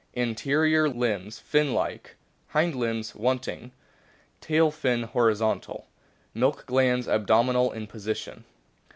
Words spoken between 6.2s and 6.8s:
Milk